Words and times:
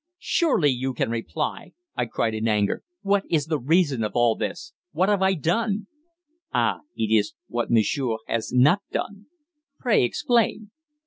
"Surely 0.17 0.71
you 0.71 0.95
can 0.95 1.11
reply," 1.11 1.73
I 1.95 2.07
cried 2.07 2.33
in 2.33 2.47
anger. 2.47 2.81
"What 3.03 3.21
is 3.29 3.45
the 3.45 3.59
reason 3.59 4.03
of 4.03 4.13
all 4.15 4.33
this? 4.35 4.73
What 4.93 5.09
have 5.09 5.21
I 5.21 5.35
done?" 5.35 5.85
"Ah! 6.51 6.79
it 6.97 7.13
is 7.15 7.35
what 7.47 7.69
monsieur 7.69 8.15
has 8.25 8.51
not 8.51 8.81
done." 8.91 9.27
"Pray 9.77 10.03
explain." 10.03 10.71